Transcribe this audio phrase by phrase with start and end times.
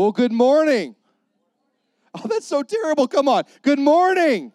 [0.00, 0.96] Well, good morning.
[2.14, 3.06] Oh, that's so terrible.
[3.06, 3.44] Come on.
[3.60, 4.50] Good morning.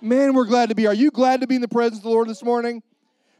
[0.00, 0.86] Man, we're glad to be.
[0.86, 2.84] Are you glad to be in the presence of the Lord this morning?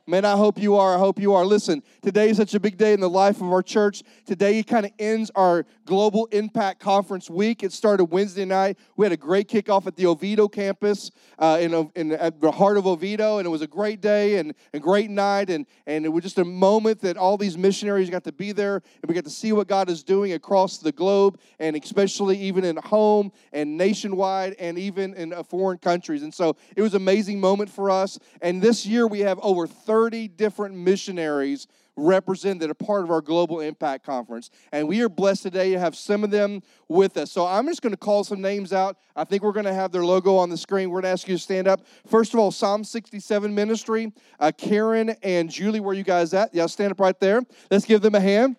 [0.09, 0.95] Man, I hope you are.
[0.95, 1.45] I hope you are.
[1.45, 4.03] Listen, today is such a big day in the life of our church.
[4.25, 7.63] Today kind of ends our Global Impact Conference week.
[7.63, 8.79] It started Wednesday night.
[8.97, 12.79] We had a great kickoff at the Oviedo campus uh, in, in, at the heart
[12.79, 15.51] of Oviedo, and it was a great day and a great night.
[15.51, 18.77] And, and it was just a moment that all these missionaries got to be there,
[18.77, 22.65] and we got to see what God is doing across the globe, and especially even
[22.65, 26.23] in home and nationwide, and even in uh, foreign countries.
[26.23, 28.19] And so it was an amazing moment for us.
[28.41, 31.67] And this year we have over 30 30 different missionaries
[31.97, 34.49] represented are part of our Global Impact Conference.
[34.71, 37.33] And we are blessed today to have some of them with us.
[37.33, 38.97] So I'm just going to call some names out.
[39.17, 40.91] I think we're going to have their logo on the screen.
[40.91, 41.85] We're going to ask you to stand up.
[42.07, 46.55] First of all, Psalm 67 Ministry, uh, Karen and Julie, where you guys at?
[46.55, 47.43] Yeah, stand up right there.
[47.69, 48.55] Let's give them a hand.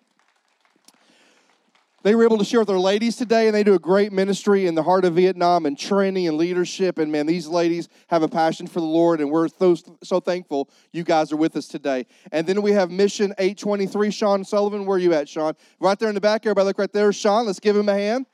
[2.02, 4.66] They were able to share with their ladies today, and they do a great ministry
[4.66, 6.98] in the heart of Vietnam and training and leadership.
[6.98, 10.70] And man, these ladies have a passion for the Lord, and we're so, so thankful
[10.92, 12.06] you guys are with us today.
[12.32, 14.86] And then we have Mission 823, Sean Sullivan.
[14.86, 15.52] Where are you at, Sean?
[15.78, 16.46] Right there in the back.
[16.46, 17.12] Everybody look right there.
[17.12, 18.24] Sean, let's give him a hand.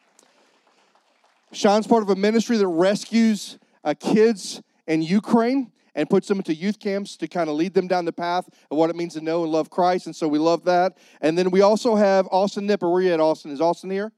[1.50, 6.54] Sean's part of a ministry that rescues uh, kids in Ukraine and puts them into
[6.54, 9.20] youth camps to kind of lead them down the path of what it means to
[9.20, 10.06] know and love Christ.
[10.06, 10.96] And so we love that.
[11.20, 12.88] And then we also have Austin Nipper.
[12.88, 13.50] Where are you at, Austin?
[13.50, 14.12] Is Austin here?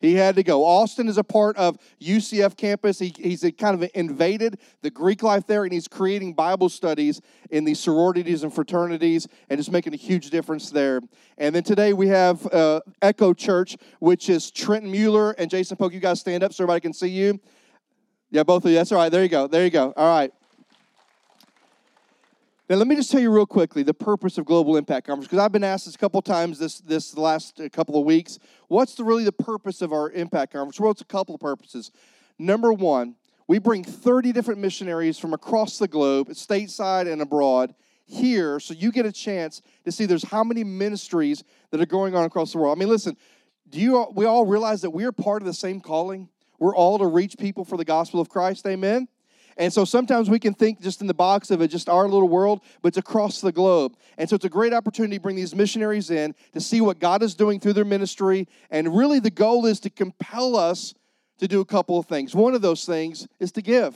[0.00, 0.64] He had to go.
[0.64, 2.98] Austin is a part of UCF campus.
[2.98, 7.64] He, he's kind of invaded the Greek life there, and he's creating Bible studies in
[7.64, 11.00] these sororities and fraternities, and just making a huge difference there.
[11.38, 15.94] And then today we have uh, Echo Church, which is Trenton Mueller and Jason Polk.
[15.94, 17.40] You guys stand up so everybody can see you.
[18.30, 18.76] Yeah, both of you.
[18.76, 19.10] That's all right.
[19.10, 19.46] There you go.
[19.46, 19.94] There you go.
[19.96, 20.30] All right.
[22.66, 25.44] Now, let me just tell you real quickly the purpose of Global Impact Conference, because
[25.44, 28.38] I've been asked this a couple times this this last uh, couple of weeks.
[28.68, 30.80] What's the, really the purpose of our Impact Conference?
[30.80, 31.90] Well, it's a couple of purposes.
[32.38, 33.16] Number one,
[33.48, 37.74] we bring 30 different missionaries from across the globe, stateside and abroad,
[38.06, 42.14] here, so you get a chance to see there's how many ministries that are going
[42.14, 42.76] on across the world.
[42.76, 43.16] I mean, listen,
[43.68, 46.30] do you we all realize that we are part of the same calling?
[46.58, 48.66] We're all to reach people for the gospel of Christ.
[48.66, 49.08] Amen.
[49.56, 52.28] And so sometimes we can think just in the box of it, just our little
[52.28, 53.96] world, but it's across the globe.
[54.18, 57.22] And so it's a great opportunity to bring these missionaries in to see what God
[57.22, 58.48] is doing through their ministry.
[58.70, 60.94] And really, the goal is to compel us
[61.38, 62.34] to do a couple of things.
[62.34, 63.94] One of those things is to give,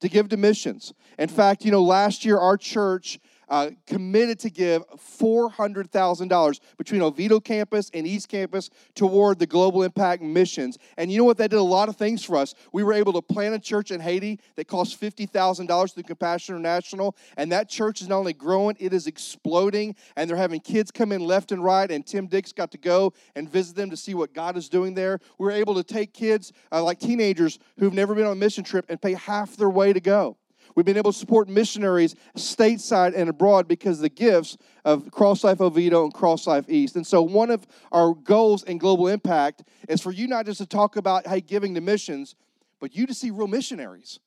[0.00, 0.92] to give to missions.
[1.18, 3.18] In fact, you know, last year our church
[3.50, 10.22] uh, committed to give $400,000 between Oviedo campus and East campus toward the Global Impact
[10.22, 10.78] missions.
[10.96, 11.36] And you know what?
[11.38, 12.54] That did a lot of things for us.
[12.72, 17.16] We were able to plant a church in Haiti that cost $50,000 through Compassion International.
[17.36, 19.96] And that church is not only growing, it is exploding.
[20.16, 21.90] And they're having kids come in left and right.
[21.90, 24.94] And Tim Dix got to go and visit them to see what God is doing
[24.94, 25.18] there.
[25.38, 28.62] We were able to take kids, uh, like teenagers, who've never been on a mission
[28.62, 30.36] trip and pay half their way to go.
[30.74, 35.44] We've been able to support missionaries stateside and abroad because of the gifts of Cross
[35.44, 36.96] Life Oviedo and Cross Life East.
[36.96, 40.66] And so, one of our goals in Global Impact is for you not just to
[40.66, 42.34] talk about, hey, giving to missions,
[42.80, 44.20] but you to see real missionaries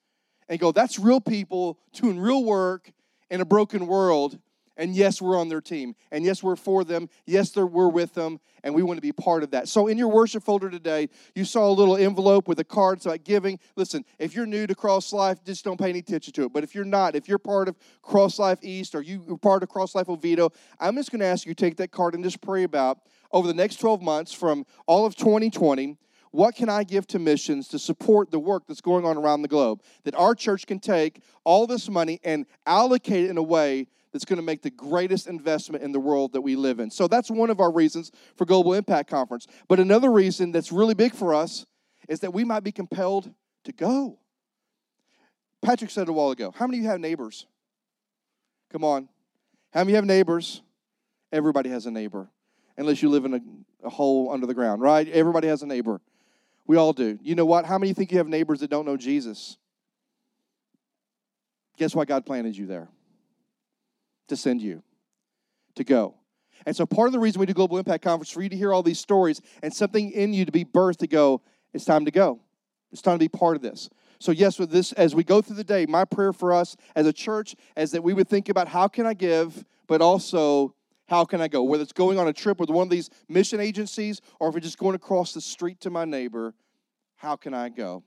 [0.50, 2.92] and go, that's real people doing real work
[3.30, 4.38] in a broken world
[4.78, 5.96] and yes, we're on their team.
[6.12, 7.10] And yes, we're for them.
[7.26, 8.40] Yes, we're with them.
[8.64, 9.68] And we want to be part of that.
[9.68, 13.06] So, in your worship folder today, you saw a little envelope with a card it's
[13.06, 13.60] about giving.
[13.76, 16.54] Listen, if you're new to Cross Life, just don't pay any attention to it.
[16.54, 19.70] But if you're not, if you're part of Cross Life East or you're part of
[19.70, 22.42] Cross Life Oviedo, I'm just going to ask you to take that card and just
[22.42, 23.00] pray about
[23.32, 25.98] over the next 12 months from all of 2020
[26.34, 29.48] what can I give to missions to support the work that's going on around the
[29.48, 29.84] globe?
[30.04, 34.26] That our church can take all this money and allocate it in a way that's
[34.26, 36.92] going to make the greatest investment in the world that we live in.
[36.92, 39.48] So that's one of our reasons for Global Impact Conference.
[39.68, 41.66] But another reason that's really big for us
[42.08, 44.20] is that we might be compelled to go.
[45.64, 47.48] Patrick said a while ago, how many of you have neighbors?
[48.72, 49.10] Come on.
[49.74, 50.62] How many have neighbors?
[51.32, 52.30] Everybody has a neighbor,
[52.78, 53.40] unless you live in a,
[53.88, 55.08] a hole under the ground, right?
[55.10, 56.00] Everybody has a neighbor.
[56.68, 57.18] We all do.
[57.24, 57.66] You know what?
[57.66, 59.58] How many think you have neighbors that don't know Jesus?
[61.78, 62.90] Guess why God planted you there?
[64.28, 64.84] To send you
[65.76, 66.16] to go.
[66.66, 68.74] And so, part of the reason we do Global Impact Conference for you to hear
[68.74, 71.42] all these stories and something in you to be birthed to go,
[71.74, 72.40] it's time to go.
[72.92, 73.90] It's time to be part of this.
[74.20, 77.06] So, yes, with this, as we go through the day, my prayer for us as
[77.08, 80.76] a church is that we would think about how can I give, but also
[81.08, 81.64] how can I go?
[81.64, 84.62] Whether it's going on a trip with one of these mission agencies or if we're
[84.62, 86.54] just going across the street to my neighbor,
[87.16, 88.04] how can I go?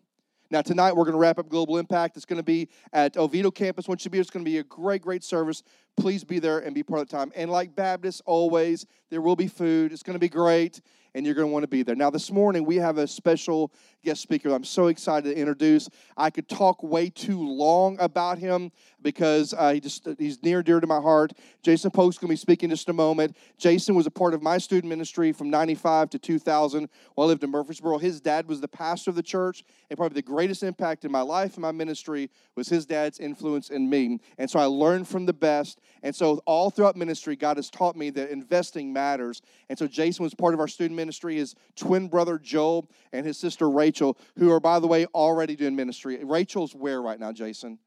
[0.49, 2.17] Now, tonight we're going to wrap up Global Impact.
[2.17, 3.89] It's going to be at Oviedo campus.
[3.89, 5.65] Once you be, it's going to be a great, great service.
[5.97, 7.33] please be there and be part of the time.
[7.35, 9.93] And like Baptists, always, there will be food.
[9.93, 10.81] It's going to be great
[11.17, 11.97] and you're going to want to be there.
[11.97, 13.73] Now, this morning we have a special
[14.07, 15.89] guest speaker I'm so excited to introduce.
[16.17, 18.71] I could talk way too long about him
[19.03, 21.33] because uh, he just he's near dear to my heart.
[21.63, 23.37] Jason Polk's going to be speaking just a moment.
[23.59, 27.43] Jason was a part of my student ministry from 95 to 2000 while I lived
[27.43, 27.99] in Murfreesboro.
[27.99, 31.21] His dad was the pastor of the church, and probably the greatest impact in my
[31.21, 34.21] life and my ministry was his dad's influence in me.
[34.39, 35.81] And so I learned from the best.
[36.03, 39.43] And so all throughout ministry, God has taught me that investing matters.
[39.69, 43.39] And so Jason was part of our student ministry, his twin brother Joel and his
[43.39, 43.96] sister Rachel,
[44.39, 46.23] who are, by the way, already doing ministry.
[46.23, 47.79] Rachel's where right now, Jason?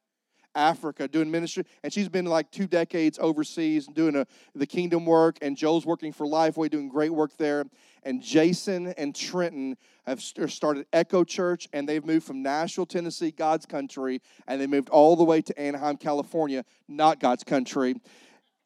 [0.55, 4.25] Africa doing ministry, and she's been like two decades overseas doing a,
[4.55, 5.37] the kingdom work.
[5.41, 7.65] And Joel's working for Lifeway, doing great work there.
[8.03, 13.65] And Jason and Trenton have started Echo Church, and they've moved from Nashville, Tennessee, God's
[13.65, 17.95] country, and they moved all the way to Anaheim, California, not God's country.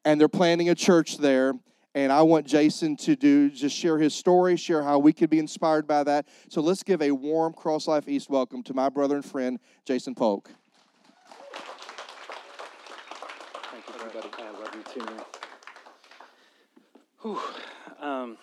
[0.04, 1.54] And they're planning a church there
[1.94, 5.38] and I want Jason to do just share his story, share how we could be
[5.38, 6.26] inspired by that.
[6.48, 10.14] So let's give a warm Cross Life East welcome to my brother and friend, Jason
[10.14, 10.50] Polk.
[13.70, 14.28] Thank you, everybody.
[14.38, 15.24] I love you too, man.
[17.22, 17.40] Whew.
[18.00, 18.36] Um,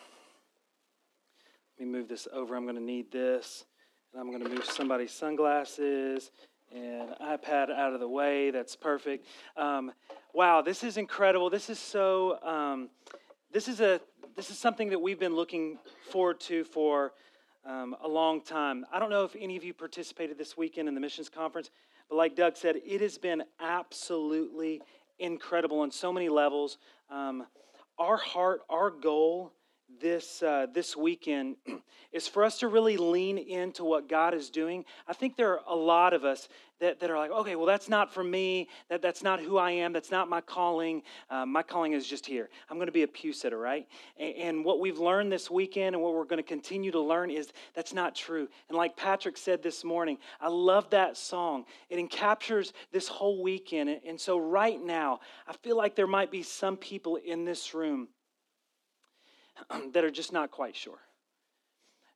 [1.77, 2.56] let me move this over.
[2.56, 3.65] I'm going to need this.
[4.13, 6.31] And I'm going to move somebody's sunglasses
[6.74, 8.50] and iPad out of the way.
[8.50, 9.25] That's perfect.
[9.57, 9.92] Um,
[10.33, 11.50] wow, this is incredible.
[11.50, 12.42] This is so.
[12.44, 12.89] Um,
[13.51, 14.00] this is a
[14.36, 15.77] this is something that we've been looking
[16.09, 17.12] forward to for
[17.65, 18.86] um, a long time.
[18.92, 21.69] I don't know if any of you participated this weekend in the missions conference,
[22.09, 24.81] but like Doug said, it has been absolutely
[25.19, 26.77] incredible on so many levels.
[27.09, 27.45] Um,
[28.00, 29.51] our heart, our goal
[30.00, 31.56] this uh, this weekend
[32.12, 34.86] is for us to really lean into what God is doing.
[35.08, 36.50] I think there are a lot of us
[36.80, 38.68] that, that are like, okay, well, that's not for me.
[38.90, 39.94] That, that's not who I am.
[39.94, 41.04] That's not my calling.
[41.30, 42.50] Uh, my calling is just here.
[42.70, 43.88] I'm going to be a pew sitter, right?
[44.18, 47.30] And, and what we've learned this weekend and what we're going to continue to learn
[47.30, 48.48] is that's not true.
[48.68, 51.66] And like Patrick said this morning, I love that song.
[51.90, 53.90] It encaptures this whole weekend.
[53.90, 57.74] And, and so right now, I feel like there might be some people in this
[57.74, 58.10] room
[59.69, 61.00] Um, that are just not quite sure.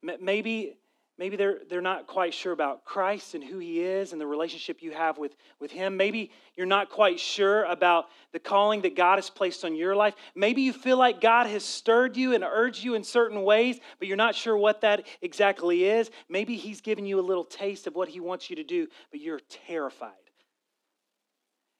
[0.02, 0.78] Maybe,
[1.18, 4.82] maybe they're, they're not quite sure about Christ and who he is and the relationship
[4.82, 5.98] you have with, with him.
[5.98, 10.16] Maybe you're not quite sure about the calling that God has placed on your life.
[10.36, 14.08] Maybe you feel like God has stirred you and urged you in certain ways, but
[14.08, 16.12] you're not sure what that exactly is.
[16.30, 19.22] Maybe he's given you a little taste of what he wants you to do, but
[19.22, 20.12] you're terrified.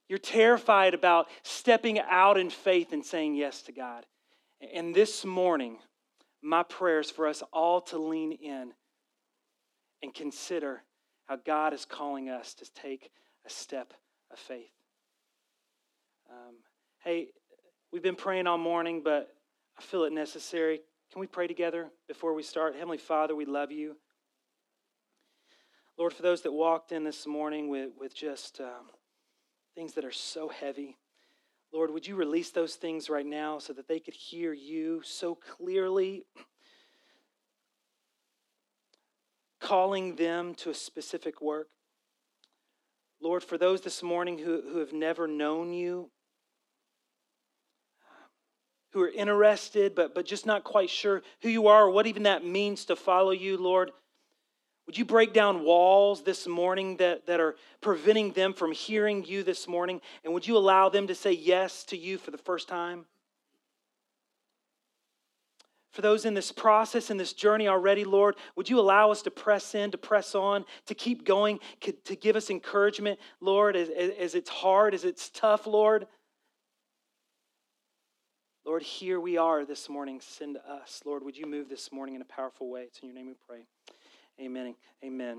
[0.08, 4.06] You're terrified about stepping out in faith and saying yes to God.
[4.62, 5.80] And this morning,
[6.42, 8.74] my prayer is for us all to lean in
[10.02, 10.84] and consider
[11.26, 13.10] how God is calling us to take
[13.46, 13.94] a step
[14.32, 14.72] of faith.
[16.30, 16.56] Um,
[17.04, 17.28] hey,
[17.92, 19.30] we've been praying all morning, but
[19.78, 20.82] I feel it necessary.
[21.12, 22.76] Can we pray together before we start?
[22.76, 23.98] Heavenly Father, we love you.
[25.98, 28.90] Lord, for those that walked in this morning with, with just um,
[29.76, 30.98] things that are so heavy,
[31.76, 35.36] Lord, would you release those things right now so that they could hear you so
[35.36, 36.26] clearly,
[39.60, 41.68] calling them to a specific work?
[43.22, 46.12] Lord, for those this morning who, who have never known you,
[48.94, 52.24] who are interested but, but just not quite sure who you are or what even
[52.24, 53.92] that means to follow you, Lord,
[54.86, 59.42] would you break down walls this morning that, that are preventing them from hearing you
[59.42, 60.00] this morning?
[60.24, 63.06] And would you allow them to say yes to you for the first time?
[65.92, 69.32] For those in this process, in this journey already, Lord, would you allow us to
[69.32, 74.36] press in, to press on, to keep going, to give us encouragement, Lord, as, as
[74.36, 76.06] it's hard, as it's tough, Lord?
[78.66, 80.20] Lord, here we are this morning.
[80.22, 81.02] Send us.
[81.06, 82.82] Lord, would you move this morning in a powerful way?
[82.82, 83.66] It's in your name we pray.
[84.40, 84.76] Amen.
[85.04, 85.38] Amen.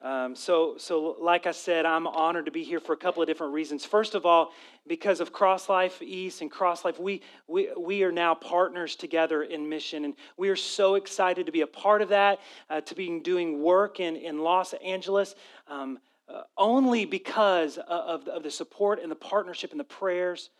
[0.00, 3.28] Um, so, so, like I said, I'm honored to be here for a couple of
[3.28, 3.84] different reasons.
[3.84, 4.52] First of all,
[4.88, 9.44] because of Cross Life East and Cross Life, we, we, we are now partners together
[9.44, 12.94] in mission, and we are so excited to be a part of that, uh, to
[12.94, 15.36] be doing work in, in Los Angeles,
[15.68, 15.98] um,
[16.28, 20.50] uh, only because of, of the support and the partnership and the prayers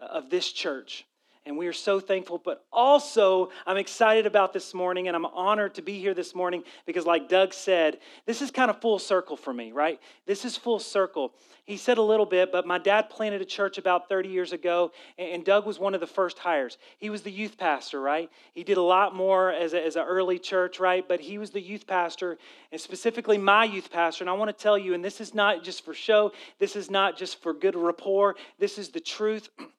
[0.00, 1.06] of this church
[1.48, 2.38] and we are so thankful.
[2.38, 6.62] But also, I'm excited about this morning, and I'm honored to be here this morning
[6.84, 9.98] because, like Doug said, this is kind of full circle for me, right?
[10.26, 11.32] This is full circle.
[11.64, 14.92] He said a little bit, but my dad planted a church about 30 years ago,
[15.16, 16.78] and Doug was one of the first hires.
[16.98, 18.30] He was the youth pastor, right?
[18.52, 21.06] He did a lot more as, a, as an early church, right?
[21.06, 22.38] But he was the youth pastor,
[22.72, 24.22] and specifically my youth pastor.
[24.22, 26.90] And I want to tell you, and this is not just for show, this is
[26.90, 29.48] not just for good rapport, this is the truth.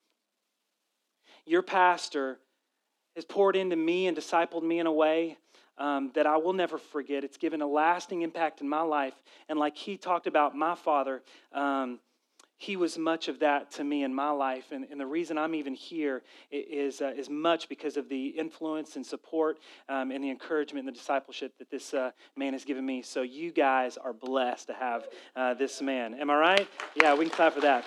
[1.50, 2.38] your pastor
[3.16, 5.36] has poured into me and discipled me in a way
[5.80, 7.24] um, that I will never forget.
[7.24, 9.16] It's given a lasting impact in my life.
[9.48, 12.00] And like he talked about my father, um,
[12.58, 14.72] he was much of that to me in my life.
[14.72, 18.96] And, and the reason I'm even here is, uh, is much because of the influence
[18.96, 22.86] and support um, and the encouragement and the discipleship that this uh, man has given
[22.86, 23.02] me.
[23.02, 26.14] So you guys are blessed to have uh, this man.
[26.14, 26.68] Am I right?
[27.02, 27.86] Yeah, we can clap for that.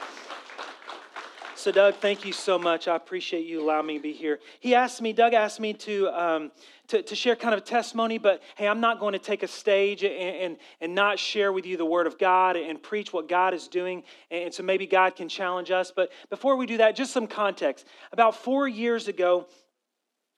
[1.54, 2.88] So, Doug, thank you so much.
[2.88, 4.40] I appreciate you allowing me to be here.
[4.58, 6.52] He asked me, Doug asked me to, um,
[6.88, 9.48] to, to, share kind of a testimony, but hey, I'm not going to take a
[9.48, 13.28] stage and, and, and not share with you the Word of God and preach what
[13.28, 14.02] God is doing.
[14.30, 15.92] And so maybe God can challenge us.
[15.94, 17.86] But before we do that, just some context.
[18.12, 19.46] About four years ago,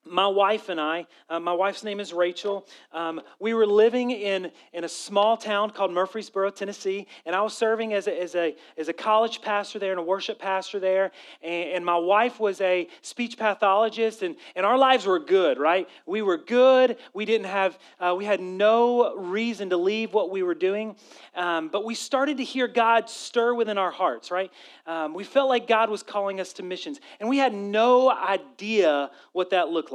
[0.06, 2.66] my wife and I, uh, my wife's name is Rachel.
[2.92, 7.56] Um, we were living in, in a small town called Murfreesboro, Tennessee, and I was
[7.56, 11.11] serving as a, as a, as a college pastor there and a worship pastor there.
[11.42, 15.88] And, and my wife was a speech pathologist, and, and our lives were good, right?
[16.06, 16.96] We were good.
[17.14, 20.96] We didn't have, uh, we had no reason to leave what we were doing.
[21.34, 24.50] Um, but we started to hear God stir within our hearts, right?
[24.87, 29.11] Um, we felt like God was calling us to missions, and we had no idea
[29.32, 29.94] what that looked like.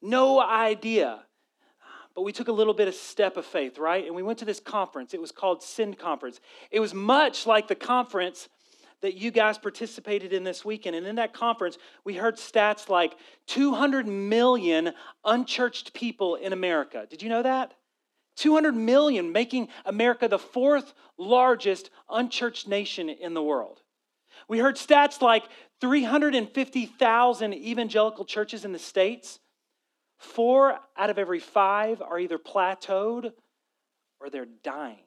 [0.00, 1.22] No idea.
[2.14, 4.06] But we took a little bit of step of faith, right?
[4.06, 5.14] And we went to this conference.
[5.14, 6.40] It was called Send Conference.
[6.70, 8.48] It was much like the conference
[9.00, 10.96] that you guys participated in this weekend.
[10.96, 13.16] And in that conference, we heard stats like
[13.48, 14.92] 200 million
[15.24, 17.06] unchurched people in America.
[17.10, 17.74] Did you know that?
[18.36, 23.82] 200 million, making America the fourth largest unchurched nation in the world.
[24.48, 25.44] We heard stats like
[25.80, 29.38] 350,000 evangelical churches in the States.
[30.18, 33.32] Four out of every five are either plateaued
[34.20, 35.04] or they're dying.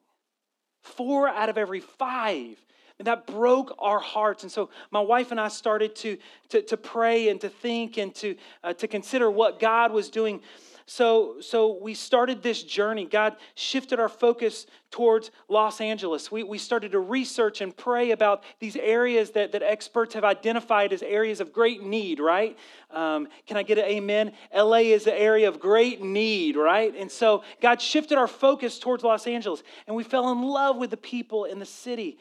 [0.83, 2.57] Four out of every five.
[2.99, 4.43] And that broke our hearts.
[4.43, 6.17] And so my wife and I started to,
[6.49, 10.41] to, to pray and to think and to, uh, to consider what God was doing.
[10.89, 13.03] So, so we started this journey.
[13.03, 16.31] God shifted our focus towards Los Angeles.
[16.31, 20.93] We, we started to research and pray about these areas that, that experts have identified
[20.93, 22.57] as areas of great need, right?
[22.89, 24.31] Um, can I get an amen?
[24.55, 26.95] LA is an area of great need, right?
[26.95, 30.91] And so God shifted our focus towards Los Angeles, and we fell in love with
[30.91, 32.17] the people in the city.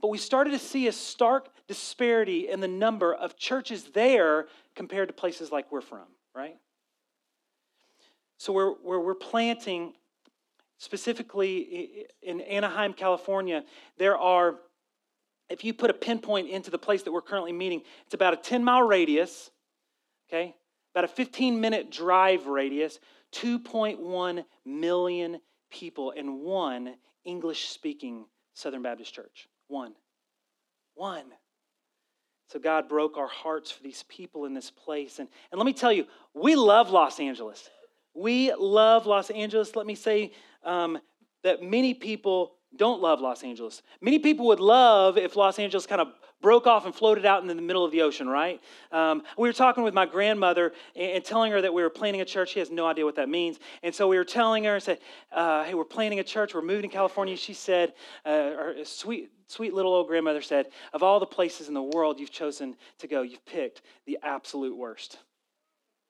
[0.00, 5.08] But we started to see a stark disparity in the number of churches there compared
[5.08, 6.56] to places like we're from, right?
[8.38, 9.94] So we're, we're, we're planting
[10.78, 13.64] specifically in Anaheim, California,
[13.98, 14.56] there are,
[15.48, 18.36] if you put a pinpoint into the place that we're currently meeting, it's about a
[18.36, 19.50] 10 mile radius,
[20.28, 20.54] okay?
[20.94, 22.98] About a 15 minute drive radius,
[23.32, 25.40] 2.1 million
[25.70, 29.48] people in one English speaking Southern Baptist church.
[29.68, 29.92] One.
[30.94, 31.24] One.
[32.48, 35.18] So God broke our hearts for these people in this place.
[35.18, 37.68] And, and let me tell you, we love Los Angeles.
[38.16, 39.76] We love Los Angeles.
[39.76, 40.32] Let me say
[40.64, 40.98] um,
[41.42, 43.82] that many people don't love Los Angeles.
[44.00, 46.08] Many people would love if Los Angeles kind of
[46.42, 48.60] broke off and floated out in the middle of the ocean, right?
[48.92, 52.24] Um, we were talking with my grandmother and, telling her that we were planning a
[52.24, 52.50] church.
[52.50, 53.58] She has no idea what that means.
[53.82, 54.98] And so we were telling her and said,
[55.32, 56.54] uh, hey, we're planning a church.
[56.54, 57.36] We're moving to California.
[57.36, 57.94] She said,
[58.24, 62.20] uh, our sweet, sweet little old grandmother said, of all the places in the world
[62.20, 65.18] you've chosen to go, you've picked the absolute worst.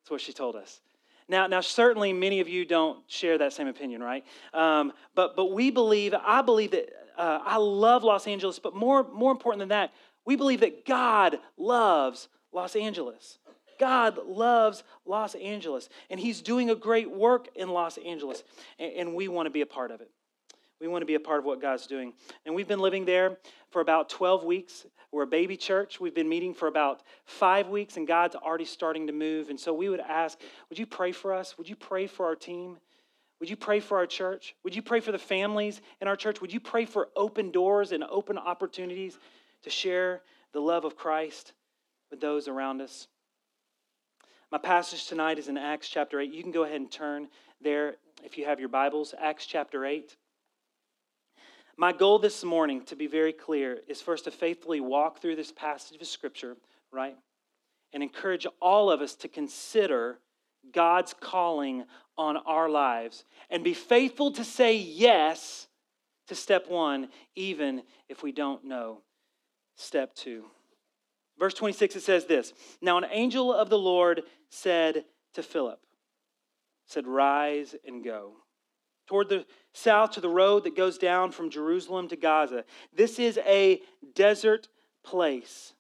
[0.03, 0.81] That's what she told us.
[1.28, 4.25] Now, now, certainly many of you don't share that same opinion, right?
[4.54, 9.04] Um, but, but we believe, I believe that uh, I love Los Angeles, but more,
[9.12, 9.92] more important than that,
[10.25, 13.38] we believe that God loves Los Angeles.
[13.78, 18.45] God loves Los Angeles, and He's doing a great work in Los Angeles,
[18.78, 20.11] and, and we want to be a part of it.
[20.80, 22.12] We want to be a part of what God's doing.
[22.45, 23.38] And we've been living there
[23.71, 24.87] for about 12 weeks.
[25.13, 26.01] We're a baby church.
[26.01, 29.51] We've been meeting for about five weeks, and God's already starting to move.
[29.51, 31.57] And so we would ask, would you pray for us?
[31.59, 32.79] Would you pray for our team?
[33.41, 34.55] Would you pray for our church?
[34.65, 36.41] Would you pray for the families in our church?
[36.41, 39.19] Would you pray for open doors and open opportunities
[39.63, 40.23] to share
[40.53, 41.53] the love of Christ
[42.11, 43.09] with those around us?
[44.51, 46.33] My passage tonight is in Acts chapter 8.
[46.33, 47.29] You can go ahead and turn
[47.61, 49.15] there if you have your Bibles.
[49.21, 50.17] Acts chapter 8.
[51.78, 55.52] My goal this morning, to be very clear, is first to faithfully walk through this
[55.52, 56.56] passage of Scripture,
[56.90, 57.16] right?
[57.92, 60.18] And encourage all of us to consider
[60.73, 61.85] God's calling
[62.16, 65.66] on our lives and be faithful to say yes
[66.28, 69.02] to step one, even if we don't know
[69.76, 70.47] step two.
[71.38, 75.04] Verse 26, it says this Now an angel of the Lord said
[75.35, 75.80] to Philip,
[76.87, 78.33] said, Rise and go
[79.07, 82.65] toward the south to the road that goes down from Jerusalem to Gaza.
[82.95, 83.81] This is a
[84.15, 84.69] desert
[85.05, 85.75] place.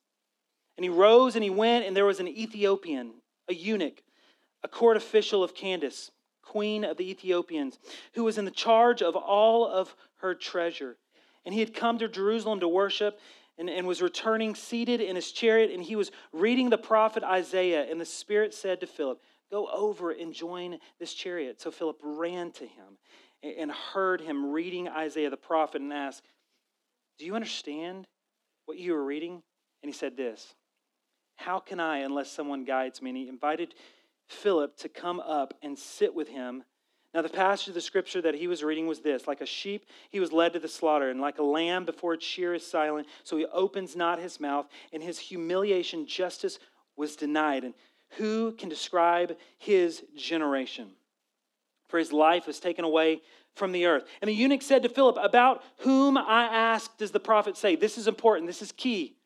[0.76, 3.14] And he rose and he went, and there was an Ethiopian,
[3.48, 4.02] a eunuch,
[4.62, 6.10] a court official of Candace,
[6.42, 7.78] queen of the Ethiopians,
[8.14, 10.96] who was in the charge of all of her treasure.
[11.44, 13.18] And he had come to Jerusalem to worship
[13.58, 17.86] and, and was returning seated in his chariot, and he was reading the prophet Isaiah.
[17.90, 21.60] And the Spirit said to Philip, Go over and join this chariot.
[21.60, 22.98] So Philip ran to him
[23.42, 26.22] and heard him reading Isaiah the prophet and asked,
[27.18, 28.06] Do you understand
[28.64, 29.42] what you are reading?
[29.82, 30.54] And he said this
[31.36, 33.10] How can I unless someone guides me?
[33.10, 33.74] And he invited
[34.26, 36.64] Philip to come up and sit with him.
[37.14, 39.86] Now, the passage of the scripture that he was reading was this Like a sheep,
[40.10, 43.06] he was led to the slaughter, and like a lamb before its shear is silent,
[43.24, 44.66] so he opens not his mouth.
[44.92, 46.58] In his humiliation, justice
[46.96, 47.64] was denied.
[47.64, 47.74] And
[48.10, 50.90] who can describe his generation?
[51.88, 53.20] For his life was taken away
[53.54, 54.04] from the earth.
[54.20, 57.76] And the eunuch said to Philip, About whom I ask does the prophet say?
[57.76, 59.16] This is important, this is key.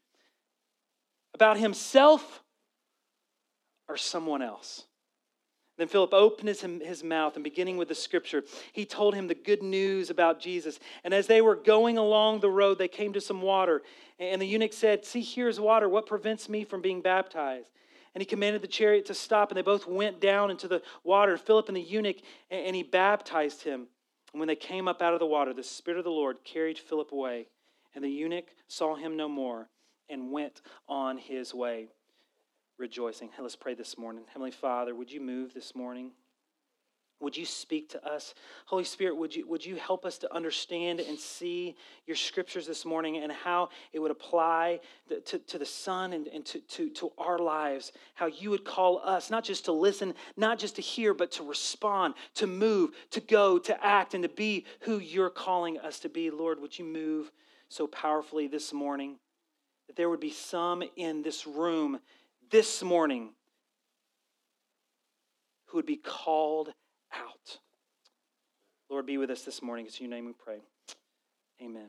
[1.35, 2.43] About himself
[3.89, 4.85] or someone else?
[5.81, 9.35] Then Philip opened his, his mouth and beginning with the scripture, he told him the
[9.35, 10.79] good news about Jesus.
[11.05, 13.81] And as they were going along the road, they came to some water.
[14.19, 15.89] And the eunuch said, See, here's water.
[15.89, 17.69] What prevents me from being baptized?
[18.15, 21.37] And he commanded the chariot to stop, and they both went down into the water,
[21.37, 22.17] Philip and the eunuch,
[22.51, 23.87] and he baptized him.
[24.33, 26.79] And when they came up out of the water, the Spirit of the Lord carried
[26.79, 27.47] Philip away,
[27.95, 29.69] and the eunuch saw him no more
[30.09, 31.89] and went on his way
[32.79, 33.31] rejoicing.
[33.39, 34.25] Let's pray this morning.
[34.29, 36.13] Heavenly Father, would you move this morning?
[37.21, 38.35] Would you speak to us?
[38.65, 42.87] Holy Spirit, would you, would you help us to understand and see your scriptures this
[42.87, 44.81] morning and how it would apply
[45.27, 47.93] to, to the Son and, and to, to, to our lives?
[48.15, 51.43] How you would call us not just to listen, not just to hear, but to
[51.43, 56.09] respond, to move, to go, to act, and to be who you're calling us to
[56.09, 56.31] be.
[56.31, 57.31] Lord, would you move
[57.69, 59.19] so powerfully this morning
[59.89, 62.01] that there would be some in this room
[62.51, 63.31] this morning
[65.67, 66.73] who would be called
[67.15, 67.59] out.
[68.89, 69.87] Lord, be with us this morning.
[69.87, 70.59] It's in your name we pray.
[71.63, 71.89] Amen.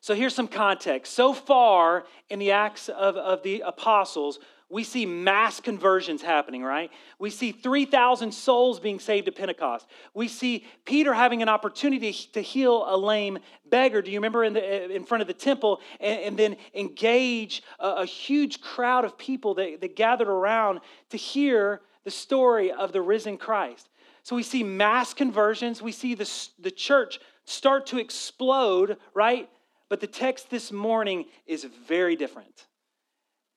[0.00, 1.12] So here's some context.
[1.12, 4.38] So far in the Acts of, of the Apostles,
[4.70, 6.90] we see mass conversions happening, right?
[7.18, 9.86] We see 3,000 souls being saved at Pentecost.
[10.12, 13.38] We see Peter having an opportunity to heal a lame
[13.68, 14.02] beggar.
[14.02, 15.80] Do you remember in, the, in front of the temple?
[16.00, 21.16] And, and then engage a, a, huge crowd of people that, that gathered around to
[21.16, 23.90] hear the story of the risen Christ.
[24.22, 25.82] So we see mass conversions.
[25.82, 29.46] We see the, the church start to explode, right?
[29.90, 32.64] But the text this morning is very different.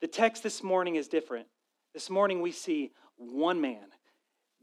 [0.02, 1.48] The text this morning is different.
[1.94, 3.86] This morning we see one man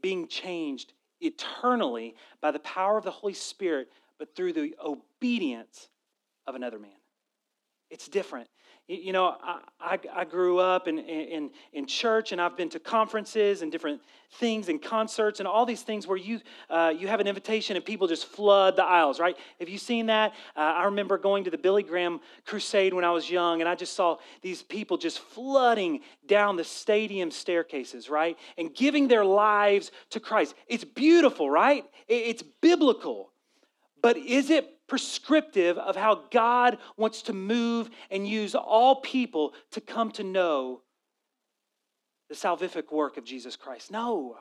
[0.03, 5.89] being changed eternally by the power of the Holy Spirit, but through the obedience
[6.45, 6.91] of another man.
[7.89, 8.49] It's different.
[8.91, 12.79] You know, I, I, I grew up in, in, in church and I've been to
[12.79, 14.01] conferences and different
[14.39, 17.85] things and concerts and all these things where you, uh, you have an invitation and
[17.85, 19.37] people just flood the aisles, right?
[19.59, 20.33] Have you seen that?
[20.55, 23.75] Uh, I remember going to the Billy Graham crusade when I was young and I
[23.75, 28.39] just saw these people just flooding down the stadium staircases, right?
[28.57, 30.55] And giving their lives to Christ.
[30.65, 31.85] It's beautiful, right?
[32.07, 33.33] It's biblical.
[34.01, 39.79] But is it prescriptive of how God wants to move and use all people to
[39.79, 40.81] come to know
[42.27, 43.91] the salvific work of Jesus Christ.
[43.91, 44.37] No.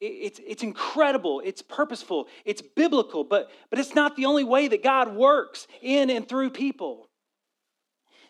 [0.00, 4.82] It's, it's incredible, it's purposeful, it's biblical, but, but it's not the only way that
[4.82, 7.08] God works in and through people.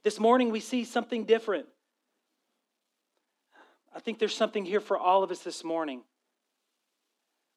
[0.02, 1.66] This morning we see something different.
[3.94, 6.02] I think there's something here for all of us this morning.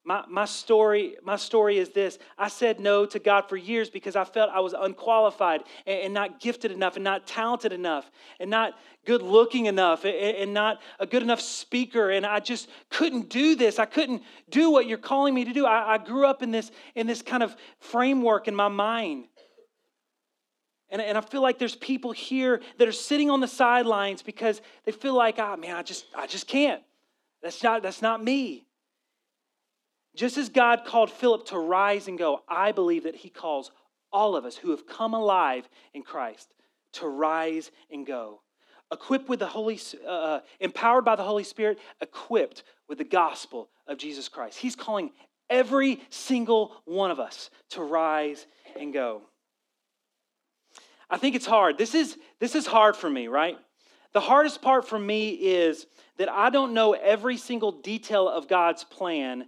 [0.04, 4.16] My, my, story, my story is this I said no to God for years because
[4.16, 8.10] I felt I was unqualified and, and not gifted enough and not talented enough
[8.40, 8.74] and not
[9.06, 12.10] good looking enough and, and not a good enough speaker.
[12.10, 13.78] And I just couldn't do this.
[13.78, 15.68] I couldn't do what you're calling me to do.
[15.68, 19.26] I, I grew up in this, in this kind of framework in my mind.
[20.90, 24.62] And, and I feel like there's people here that are sitting on the sidelines because
[24.86, 26.82] they feel like, oh man, I just, I just can't.
[27.44, 28.66] That's not, that's not me.
[30.16, 33.72] Just as God called Philip to rise and go, I believe that he calls
[34.12, 36.54] all of us who have come alive in Christ
[36.94, 38.42] to rise and go.
[38.92, 43.70] Equipped with the Holy, uh, uh, empowered by the Holy Spirit, equipped with the gospel
[43.88, 44.58] of Jesus Christ.
[44.58, 45.12] He's calling
[45.50, 48.46] every single one of us to rise
[48.78, 49.22] and go.
[51.10, 51.78] I think it's hard.
[51.78, 53.58] This is, this is hard for me, right?
[54.14, 55.86] The hardest part for me is
[56.18, 59.46] that I don't know every single detail of God's plan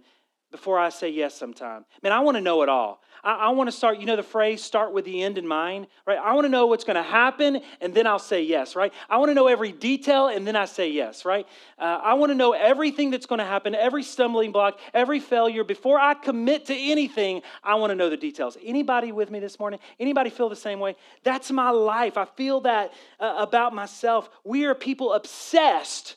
[0.54, 1.84] before I say yes sometime.
[2.00, 3.02] Man, I want to know it all.
[3.24, 5.88] I, I want to start, you know, the phrase start with the end in mind,
[6.06, 6.16] right?
[6.16, 8.94] I want to know what's going to happen and then I'll say yes, right?
[9.10, 11.44] I want to know every detail and then I say yes, right?
[11.76, 15.64] Uh, I want to know everything that's going to happen, every stumbling block, every failure.
[15.64, 18.56] Before I commit to anything, I want to know the details.
[18.64, 19.80] Anybody with me this morning?
[19.98, 20.94] Anybody feel the same way?
[21.24, 22.16] That's my life.
[22.16, 24.30] I feel that uh, about myself.
[24.44, 26.14] We are people obsessed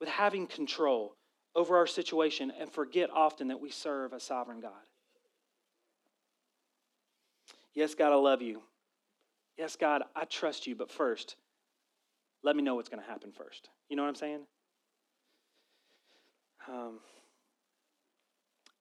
[0.00, 1.15] with having control
[1.56, 4.72] over our situation and forget often that we serve a sovereign God.
[7.74, 8.62] Yes, God, I love you.
[9.58, 11.36] Yes, God, I trust you, but first,
[12.44, 13.70] let me know what's going to happen first.
[13.88, 14.40] You know what I'm saying?
[16.68, 17.00] Um,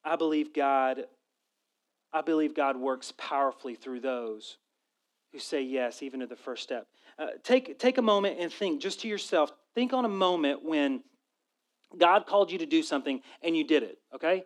[0.03, 1.05] I believe God.
[2.11, 4.57] I believe God works powerfully through those
[5.31, 6.88] who say yes, even to the first step.
[7.17, 9.51] Uh, take take a moment and think, just to yourself.
[9.75, 11.03] Think on a moment when
[11.98, 14.43] God called you to do something and you did it, okay?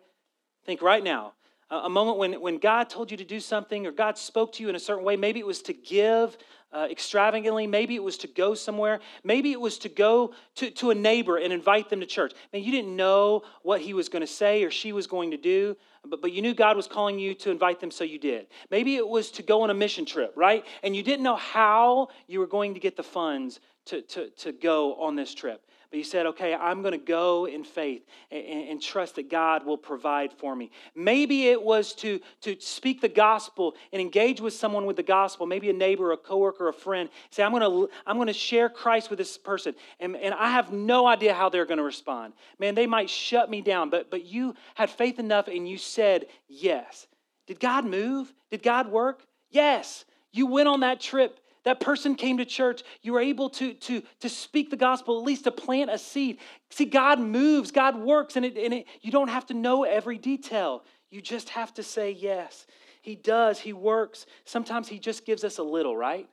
[0.64, 1.34] Think right now.
[1.70, 4.68] a moment when, when God told you to do something or God spoke to you
[4.68, 5.16] in a certain way.
[5.16, 6.36] Maybe it was to give
[6.72, 7.66] uh, extravagantly.
[7.66, 9.00] Maybe it was to go somewhere.
[9.24, 12.32] Maybe it was to go to, to a neighbor and invite them to church.
[12.52, 15.36] Man, you didn't know what he was going to say or she was going to
[15.36, 18.46] do, but, but you knew God was calling you to invite them, so you did.
[18.70, 20.64] Maybe it was to go on a mission trip, right?
[20.82, 24.52] And you didn't know how you were going to get the funds to, to, to
[24.52, 25.64] go on this trip.
[25.90, 29.66] But you said, okay, I'm going to go in faith and, and, trust that God
[29.66, 30.70] will provide for me.
[30.94, 35.46] Maybe it was to, to speak the gospel and engage with someone with the gospel,
[35.46, 37.08] maybe a neighbor, a coworker, a friend.
[37.30, 39.74] Say, I'm going to, I'm going to share Christ with this person.
[39.98, 42.34] And, and I have no idea how they're going to respond.
[42.60, 46.26] Man, they might shut me down, but, but you had faith enough and you said
[46.46, 47.08] yes.
[47.48, 48.32] Did God move?
[48.52, 49.26] Did God work?
[49.50, 50.04] Yes.
[50.30, 51.40] You went on that trip
[51.70, 52.82] that person came to church.
[53.00, 56.38] You were able to, to, to speak the gospel, at least to plant a seed.
[56.70, 60.18] See, God moves, God works, and, it, and it, you don't have to know every
[60.18, 60.82] detail.
[61.12, 62.66] You just have to say yes.
[63.02, 64.26] He does, He works.
[64.44, 66.28] Sometimes He just gives us a little, right?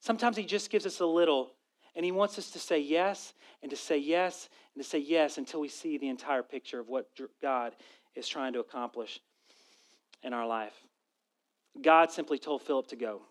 [0.00, 1.52] Sometimes He just gives us a little,
[1.94, 5.38] and He wants us to say yes, and to say yes, and to say yes
[5.38, 7.08] until we see the entire picture of what
[7.40, 7.72] God
[8.16, 9.20] is trying to accomplish
[10.24, 10.74] in our life.
[11.80, 13.22] God simply told Philip to go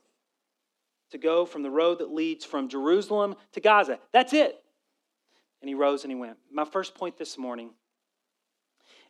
[1.11, 3.99] to go from the road that leads from Jerusalem to Gaza.
[4.11, 4.55] That's it.
[5.61, 6.37] And he rose and he went.
[6.51, 7.71] My first point this morning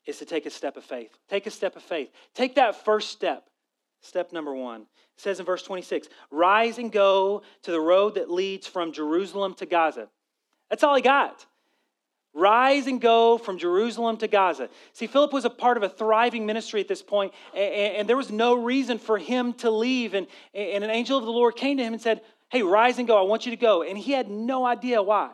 [0.05, 1.17] is to take a step of faith.
[1.29, 2.09] Take a step of faith.
[2.33, 3.49] Take that first step.
[4.01, 4.81] Step number one.
[4.81, 9.55] It says in verse 26 Rise and go to the road that leads from Jerusalem
[9.55, 10.09] to Gaza.
[10.69, 11.45] That's all he got.
[12.37, 14.67] Rise and go from Jerusalem to Gaza.
[14.91, 18.17] See, Philip was a part of a thriving ministry at this point, and, and there
[18.17, 20.13] was no reason for him to leave.
[20.13, 23.07] And, and an angel of the Lord came to him and said, Hey, rise and
[23.07, 23.17] go.
[23.17, 23.83] I want you to go.
[23.83, 25.31] And he had no idea why.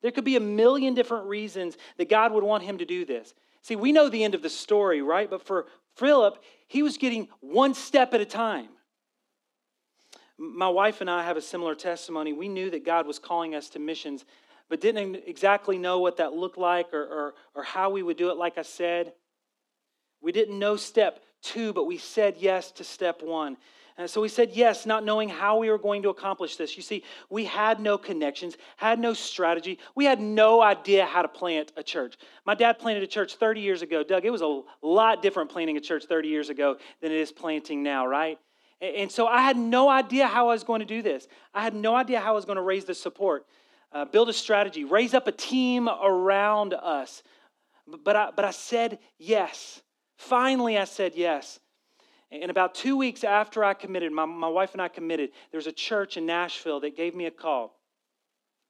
[0.00, 3.34] There could be a million different reasons that God would want him to do this.
[3.62, 5.28] See, we know the end of the story, right?
[5.28, 8.68] But for Philip, he was getting one step at a time.
[10.38, 12.32] My wife and I have a similar testimony.
[12.32, 14.24] We knew that God was calling us to missions
[14.68, 18.30] but didn't exactly know what that looked like or, or, or how we would do
[18.30, 19.12] it, like I said.
[20.20, 23.56] We didn't know step two, but we said yes to step one.
[23.96, 26.76] And so we said yes, not knowing how we were going to accomplish this.
[26.76, 29.80] You see, we had no connections, had no strategy.
[29.96, 32.16] We had no idea how to plant a church.
[32.46, 34.04] My dad planted a church 30 years ago.
[34.04, 37.32] Doug, it was a lot different planting a church 30 years ago than it is
[37.32, 38.38] planting now, right?
[38.80, 41.26] And so I had no idea how I was going to do this.
[41.52, 43.46] I had no idea how I was going to raise the support
[43.92, 47.22] uh, build a strategy, raise up a team around us.
[48.04, 49.80] But I, but I said yes.
[50.16, 51.58] Finally, I said yes.
[52.30, 55.72] And about two weeks after I committed, my, my wife and I committed, there's a
[55.72, 57.77] church in Nashville that gave me a call.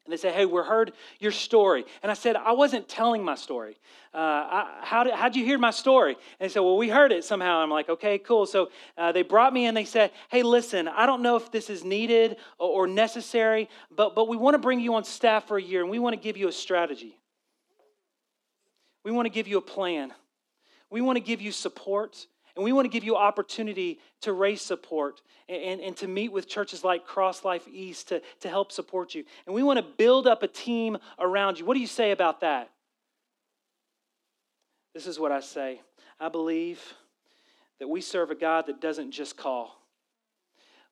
[0.09, 1.85] And they said, Hey, we heard your story.
[2.03, 3.77] And I said, I wasn't telling my story.
[4.14, 6.14] Uh, I, how did, how'd you hear my story?
[6.14, 7.59] And they said, Well, we heard it somehow.
[7.59, 8.47] I'm like, Okay, cool.
[8.47, 9.75] So uh, they brought me in.
[9.75, 14.14] They said, Hey, listen, I don't know if this is needed or, or necessary, but,
[14.14, 16.21] but we want to bring you on staff for a year and we want to
[16.21, 17.18] give you a strategy.
[19.05, 20.14] We want to give you a plan.
[20.88, 22.27] We want to give you support.
[22.59, 26.33] And we want to give you opportunity to raise support and, and, and, to meet
[26.33, 29.23] with churches like Cross Life East to, to help support you.
[29.47, 31.64] And we want to build up a team around you.
[31.64, 32.71] What do you say about that?
[34.92, 35.81] This is what I say.
[36.18, 36.83] I believe
[37.79, 39.81] that we serve a God that doesn't just call.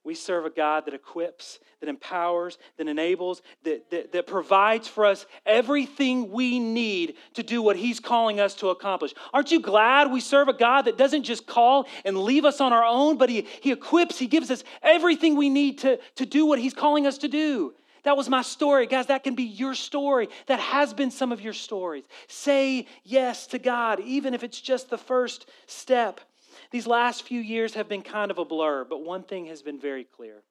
[0.07, 5.05] We serve a God that equips, that empowers, that enables, that, that, that, provides for
[5.05, 9.15] us everything we need to do what He's calling us to accomplish.
[9.35, 12.73] Aren't you glad we serve a God that doesn't just call and leave us on
[12.73, 16.47] our own, but He, he equips, He gives us everything we need to, to do
[16.47, 17.75] what He's calling us to do?
[18.05, 18.87] That was my story.
[18.87, 20.29] Guys, that can be your story.
[20.47, 22.05] That has been some of your stories.
[22.29, 26.21] Say yes to God, even if it's just the first step.
[26.71, 29.79] These last few years have been kind of a blur, but one thing has been
[29.79, 30.43] very clear.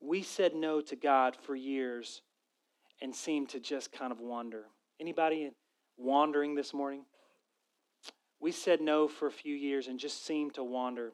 [0.00, 2.22] We said no to God for years
[3.00, 4.64] and seemed to just kind of wander.
[5.00, 5.50] Anybody
[5.96, 7.04] wandering this morning?
[8.40, 11.12] We said no for a few years and just seemed to wander.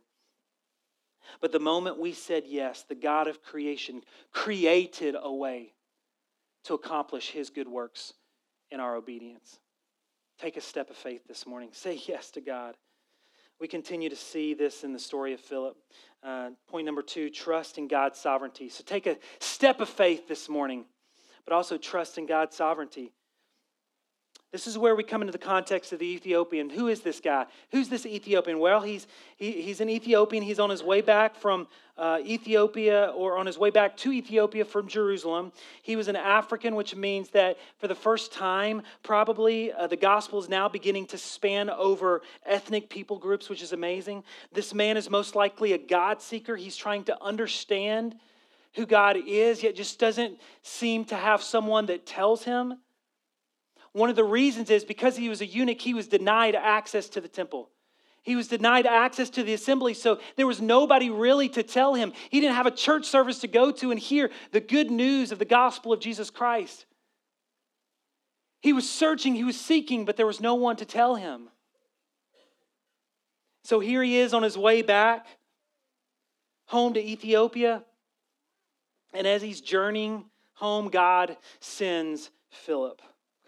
[1.40, 5.74] But the moment we said yes, the God of creation created a way
[6.64, 8.14] to accomplish his good works
[8.70, 9.60] in our obedience.
[10.40, 11.70] Take a step of faith this morning.
[11.72, 12.76] Say yes to God.
[13.60, 15.76] We continue to see this in the story of Philip.
[16.22, 18.70] Uh, point number two trust in God's sovereignty.
[18.70, 20.86] So take a step of faith this morning,
[21.44, 23.12] but also trust in God's sovereignty.
[24.52, 26.70] This is where we come into the context of the Ethiopian.
[26.70, 27.46] Who is this guy?
[27.70, 28.58] Who's this Ethiopian?
[28.58, 30.42] Well, he's, he, he's an Ethiopian.
[30.42, 34.64] He's on his way back from uh, Ethiopia or on his way back to Ethiopia
[34.64, 35.52] from Jerusalem.
[35.82, 40.40] He was an African, which means that for the first time, probably uh, the gospel
[40.40, 44.24] is now beginning to span over ethnic people groups, which is amazing.
[44.52, 46.56] This man is most likely a God seeker.
[46.56, 48.16] He's trying to understand
[48.74, 52.74] who God is, yet just doesn't seem to have someone that tells him.
[53.92, 57.20] One of the reasons is because he was a eunuch, he was denied access to
[57.20, 57.70] the temple.
[58.22, 62.12] He was denied access to the assembly, so there was nobody really to tell him.
[62.28, 65.38] He didn't have a church service to go to and hear the good news of
[65.38, 66.84] the gospel of Jesus Christ.
[68.60, 71.48] He was searching, he was seeking, but there was no one to tell him.
[73.64, 75.26] So here he is on his way back
[76.66, 77.82] home to Ethiopia.
[79.12, 83.00] And as he's journeying home, God sends Philip.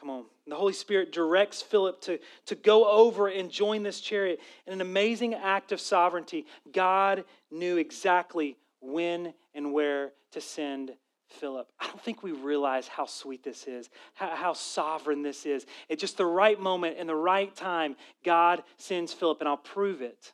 [0.03, 0.25] Come on.
[0.49, 4.41] The Holy Spirit directs Philip to, to go over and join this chariot.
[4.67, 10.91] In an amazing act of sovereignty, God knew exactly when and where to send
[11.29, 11.69] Philip.
[11.79, 15.67] I don't think we realize how sweet this is, how, how sovereign this is.
[15.89, 20.03] At just the right moment and the right time, God sends Philip, and I'll prove
[20.03, 20.33] it.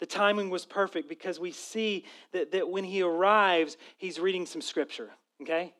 [0.00, 4.62] The timing was perfect because we see that, that when he arrives, he's reading some
[4.62, 5.74] scripture, okay?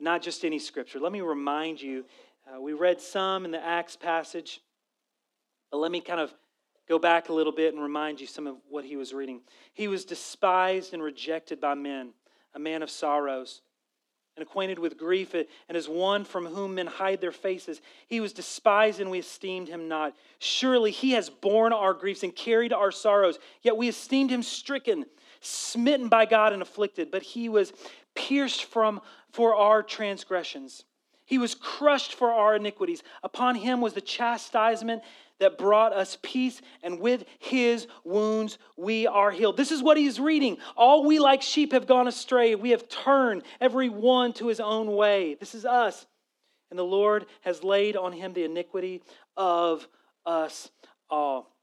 [0.00, 0.98] But not just any scripture.
[0.98, 2.06] Let me remind you,
[2.50, 4.62] uh, we read some in the Acts passage,
[5.70, 6.32] but let me kind of
[6.88, 9.42] go back a little bit and remind you some of what he was reading.
[9.74, 12.14] He was despised and rejected by men,
[12.54, 13.60] a man of sorrows
[14.36, 17.82] and acquainted with grief, and as one from whom men hide their faces.
[18.06, 20.16] He was despised, and we esteemed him not.
[20.38, 25.04] Surely he has borne our griefs and carried our sorrows, yet we esteemed him stricken,
[25.42, 27.10] smitten by God, and afflicted.
[27.10, 27.74] But he was
[28.14, 29.00] pierced from
[29.32, 30.84] for our transgressions.
[31.24, 33.02] He was crushed for our iniquities.
[33.22, 35.02] Upon him was the chastisement
[35.38, 39.56] that brought us peace, and with his wounds we are healed.
[39.56, 40.58] This is what he's reading.
[40.76, 42.54] All we like sheep have gone astray.
[42.56, 45.34] We have turned every one to his own way.
[45.34, 46.06] This is us.
[46.70, 49.02] And the Lord has laid on him the iniquity
[49.36, 49.88] of
[50.26, 50.70] us
[51.08, 51.54] all.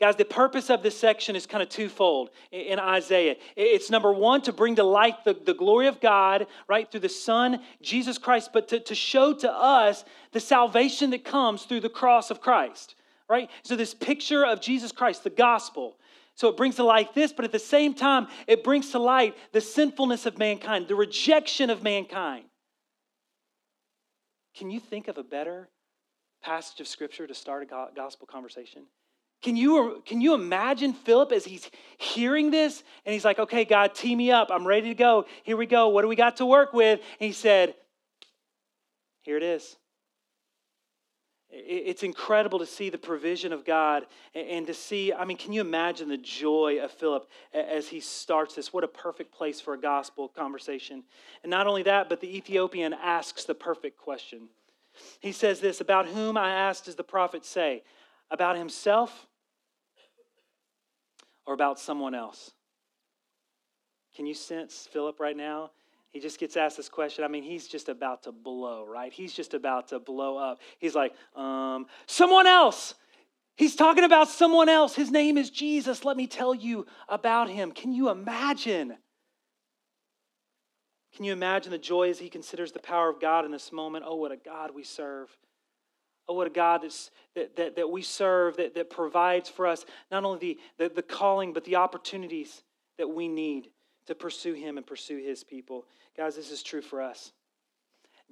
[0.00, 3.34] Guys, the purpose of this section is kind of twofold in Isaiah.
[3.56, 7.08] It's number one, to bring to light the, the glory of God, right, through the
[7.08, 11.88] Son, Jesus Christ, but to, to show to us the salvation that comes through the
[11.88, 12.94] cross of Christ,
[13.28, 13.50] right?
[13.64, 15.96] So, this picture of Jesus Christ, the gospel.
[16.36, 19.36] So, it brings to light this, but at the same time, it brings to light
[19.50, 22.44] the sinfulness of mankind, the rejection of mankind.
[24.56, 25.68] Can you think of a better
[26.40, 28.84] passage of Scripture to start a gospel conversation?
[29.40, 33.94] Can you, can you imagine Philip as he's hearing this and he's like, okay, God,
[33.94, 34.48] tee me up.
[34.50, 35.26] I'm ready to go.
[35.44, 35.88] Here we go.
[35.88, 36.98] What do we got to work with?
[37.20, 37.74] And he said,
[39.22, 39.76] here it is.
[41.50, 45.60] It's incredible to see the provision of God and to see, I mean, can you
[45.60, 48.72] imagine the joy of Philip as he starts this?
[48.72, 51.04] What a perfect place for a gospel conversation.
[51.42, 54.48] And not only that, but the Ethiopian asks the perfect question.
[55.20, 57.82] He says this About whom I asked does the prophet say?
[58.30, 59.27] About himself
[61.48, 62.52] or about someone else?
[64.14, 65.70] Can you sense Philip right now?
[66.10, 67.24] He just gets asked this question.
[67.24, 69.10] I mean, he's just about to blow, right?
[69.10, 70.60] He's just about to blow up.
[70.78, 72.94] He's like, um, someone else.
[73.56, 74.94] He's talking about someone else.
[74.94, 76.04] His name is Jesus.
[76.04, 77.72] Let me tell you about him.
[77.72, 78.98] Can you imagine?
[81.16, 84.04] Can you imagine the joy as he considers the power of God in this moment?
[84.06, 85.34] Oh, what a God we serve.
[86.28, 89.86] Oh, what a God that's, that, that, that we serve, that, that provides for us
[90.10, 92.62] not only the, the, the calling, but the opportunities
[92.98, 93.68] that we need
[94.06, 95.86] to pursue Him and pursue His people.
[96.16, 97.32] Guys, this is true for us.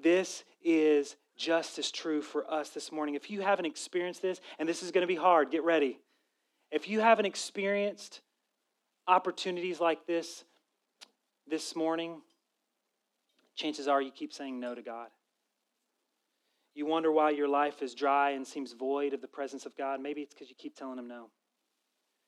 [0.02, 3.14] This is just as true for us this morning.
[3.14, 5.98] If you haven't experienced this, and this is going to be hard, get ready.
[6.70, 8.20] If you haven't experienced
[9.06, 10.44] opportunities like this
[11.48, 12.20] this morning,
[13.54, 15.08] chances are you keep saying no to God.
[16.76, 19.98] You wonder why your life is dry and seems void of the presence of God.
[19.98, 21.30] Maybe it's because you keep telling Him no.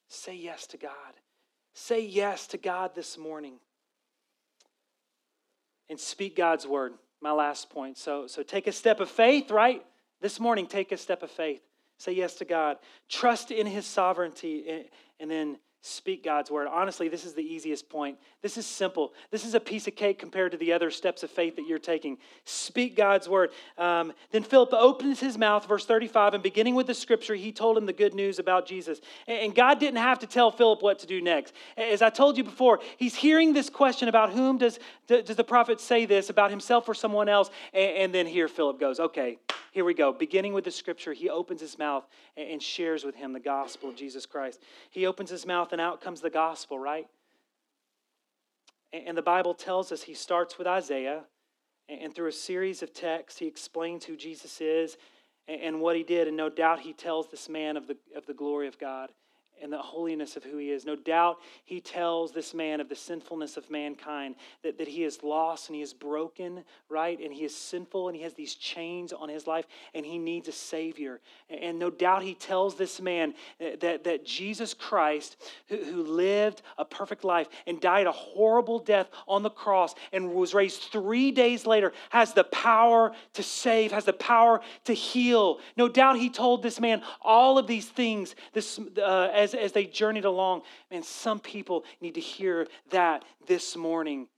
[0.09, 0.91] Say yes to God.
[1.75, 3.59] Say yes to God this morning.
[5.91, 6.95] And speak God's word.
[7.21, 7.99] My last point.
[7.99, 9.85] So, so take a step of faith, right?
[10.23, 11.61] This morning, take a step of faith.
[11.99, 12.79] Say yes to God.
[13.11, 14.65] Trust in His sovereignty.
[14.67, 14.83] Eh,
[15.21, 16.67] and then speak God's word.
[16.67, 18.19] Honestly, this is the easiest point.
[18.43, 19.13] This is simple.
[19.31, 21.79] This is a piece of cake compared to the other steps of faith that you're
[21.79, 22.19] taking.
[22.45, 23.51] Speak God's word.
[23.77, 27.79] Um, then Philip opens his mouth, verse 35, and beginning with the scripture, he told
[27.79, 29.01] him the good news about Jesus.
[29.27, 31.55] And God didn't have to tell Philip what to do next.
[31.77, 35.81] As I told you before, he's hearing this question about whom does, does the prophet
[35.81, 37.51] say this, about himself or someone else?
[37.73, 39.39] And then here Philip goes, okay,
[39.73, 40.13] here we go.
[40.13, 43.97] Beginning with the scripture, he opens his mouth and shares with him the gospel of
[43.97, 44.61] Jesus Christ.
[44.91, 47.07] He opens his mouth and out comes the gospel, right?
[48.93, 51.25] And the Bible tells us he starts with Isaiah,
[51.89, 54.97] and through a series of texts, he explains who Jesus is
[55.47, 56.29] and what he did.
[56.29, 59.11] And no doubt he tells this man of the, of the glory of God
[59.63, 60.85] and the holiness of who he is.
[60.85, 65.23] No doubt he tells this man of the sinfulness of mankind, that, that he is
[65.23, 67.19] lost and he is broken, right?
[67.21, 70.49] And he is sinful and he has these chains on his life and he needs
[70.49, 71.21] a Savior.
[71.49, 75.37] And no doubt he tells this man that, that Jesus Christ,
[75.69, 80.33] who, who lived a perfect life and died a horrible death on the cross and
[80.33, 85.59] was raised three days later, has the power to save, has the power to heal.
[85.77, 89.73] No doubt he told this man all of these things this, uh, as as, as
[89.73, 90.63] they journeyed along.
[90.91, 94.29] Man, some people need to hear that this morning.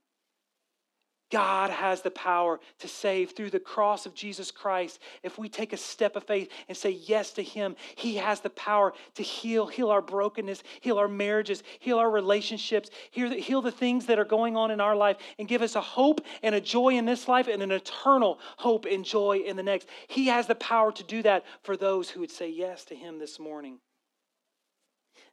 [1.31, 4.99] God has the power to save through the cross of Jesus Christ.
[5.23, 8.49] If we take a step of faith and say yes to Him, He has the
[8.49, 13.71] power to heal, heal our brokenness, heal our marriages, heal our relationships, heal heal the
[13.71, 16.61] things that are going on in our life, and give us a hope and a
[16.61, 19.87] joy in this life and an eternal hope and joy in the next.
[20.09, 23.19] He has the power to do that for those who would say yes to Him
[23.19, 23.79] this morning.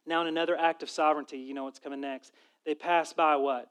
[0.05, 2.31] Now, in another act of sovereignty, you know what's coming next.
[2.65, 3.69] They pass by what?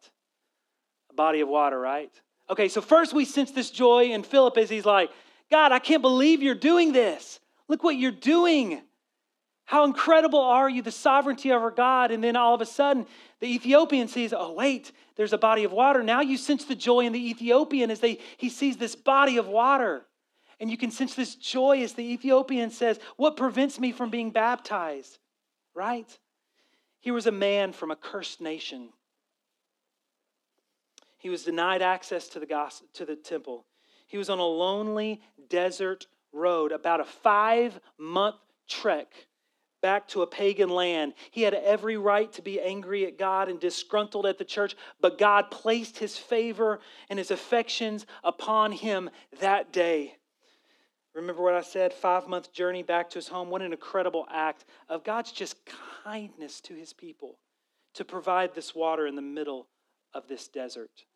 [1.10, 2.12] A body of water, right?
[2.50, 5.10] Okay, so first we sense this joy in Philip as he's like,
[5.50, 7.40] God, I can't believe you're doing this.
[7.68, 8.82] Look what you're doing.
[9.64, 12.10] How incredible are you, the sovereignty of our God?
[12.10, 13.06] And then all of a sudden,
[13.40, 16.02] the Ethiopian sees, oh, wait, there's a body of water.
[16.02, 19.46] Now you sense the joy in the Ethiopian as they, he sees this body of
[19.46, 20.06] water.
[20.58, 24.30] And you can sense this joy as the Ethiopian says, What prevents me from being
[24.30, 25.18] baptized?
[25.78, 26.18] Right?
[26.98, 28.88] He was a man from a cursed nation.
[31.18, 33.64] He was denied access to the, gospel, to the temple.
[34.08, 39.28] He was on a lonely desert road, about a five month trek
[39.80, 41.14] back to a pagan land.
[41.30, 45.16] He had every right to be angry at God and disgruntled at the church, but
[45.16, 50.16] God placed his favor and his affections upon him that day.
[51.18, 51.92] Remember what I said?
[51.92, 53.50] Five month journey back to his home.
[53.50, 55.56] What an incredible act of God's just
[56.04, 57.38] kindness to his people
[57.94, 59.66] to provide this water in the middle
[60.14, 61.06] of this desert.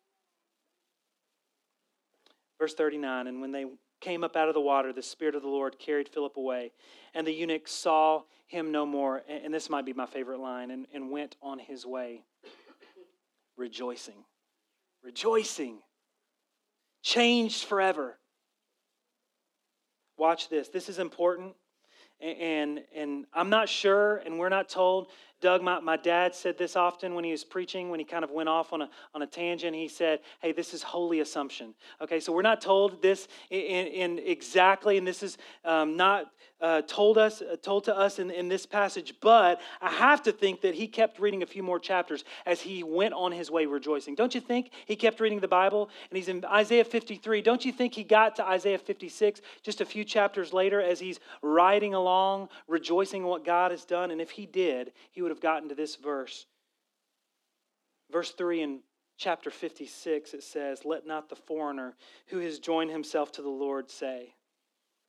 [2.59, 3.65] Verse 39 And when they
[4.01, 6.73] came up out of the water, the Spirit of the Lord carried Philip away,
[7.13, 9.23] and the eunuch saw him no more.
[9.29, 12.25] And this might be my favorite line and, and went on his way,
[13.55, 14.25] rejoicing.
[15.01, 15.77] Rejoicing.
[17.01, 18.17] Changed forever.
[20.23, 20.69] Watch this.
[20.69, 21.53] This is important.
[22.21, 25.09] And, and I'm not sure, and we're not told.
[25.41, 28.31] Doug, my, my dad said this often when he was preaching, when he kind of
[28.31, 29.75] went off on a, on a tangent.
[29.75, 31.73] He said, Hey, this is holy assumption.
[32.01, 36.31] Okay, so we're not told this in, in exactly, and this is um, not
[36.63, 40.31] uh, told us uh, told to us in, in this passage but i have to
[40.31, 43.65] think that he kept reading a few more chapters as he went on his way
[43.65, 47.65] rejoicing don't you think he kept reading the bible and he's in isaiah 53 don't
[47.65, 51.93] you think he got to isaiah 56 just a few chapters later as he's riding
[51.93, 55.69] along rejoicing in what god has done and if he did he would have gotten
[55.69, 56.45] to this verse
[58.11, 58.79] verse 3 in
[59.17, 61.95] chapter 56 it says let not the foreigner
[62.27, 64.33] who has joined himself to the lord say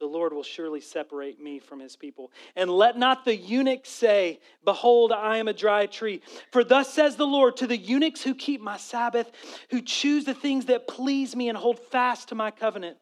[0.01, 2.33] the Lord will surely separate me from his people.
[2.57, 6.21] And let not the eunuch say, Behold, I am a dry tree.
[6.51, 9.31] For thus says the Lord to the eunuchs who keep my Sabbath,
[9.71, 12.99] who choose the things that please me and hold fast to my covenant.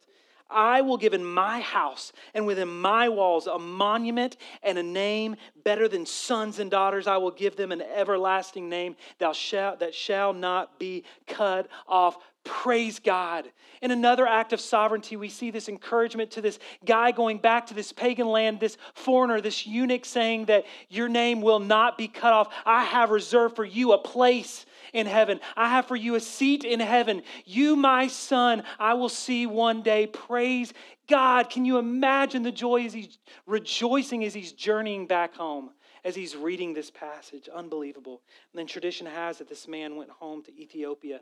[0.53, 5.35] I will give in my house and within my walls a monument and a name
[5.63, 7.07] better than sons and daughters.
[7.07, 12.17] I will give them an everlasting name thou shalt, that shall not be cut off.
[12.43, 13.49] Praise God.
[13.81, 17.73] In another act of sovereignty, we see this encouragement to this guy going back to
[17.73, 22.33] this pagan land, this foreigner, this eunuch saying that your name will not be cut
[22.33, 22.53] off.
[22.65, 25.39] I have reserved for you a place in heaven.
[25.55, 27.23] I have for you a seat in heaven.
[27.45, 30.07] You, my son, I will see one day.
[30.07, 30.73] Praise
[31.07, 31.49] God.
[31.49, 35.71] Can you imagine the joy as he's rejoicing as he's journeying back home?
[36.05, 38.21] As he's reading this passage, unbelievable.
[38.51, 41.21] And then tradition has it this man went home to Ethiopia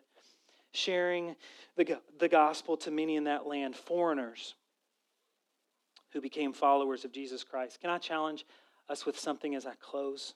[0.73, 1.35] sharing
[1.75, 4.55] the, the gospel to many in that land, foreigners
[6.11, 7.79] who became followers of Jesus Christ.
[7.81, 8.45] Can I challenge
[8.89, 10.33] us with something as I close?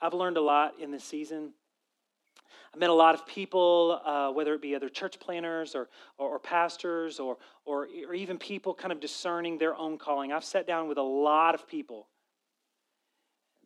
[0.00, 1.52] I've learned a lot in this season.
[2.72, 5.88] I've met a lot of people, uh, whether it be other church planners or,
[6.18, 10.32] or, or pastors or, or, or even people kind of discerning their own calling.
[10.32, 12.08] I've sat down with a lot of people